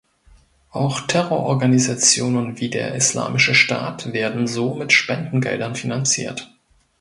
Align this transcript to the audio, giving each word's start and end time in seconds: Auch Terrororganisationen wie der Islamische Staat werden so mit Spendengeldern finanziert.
Auch 0.71 1.01
Terrororganisationen 1.01 2.59
wie 2.59 2.71
der 2.71 2.95
Islamische 2.95 3.53
Staat 3.53 4.11
werden 4.13 4.47
so 4.47 4.73
mit 4.73 4.91
Spendengeldern 4.93 5.75
finanziert. 5.75 6.51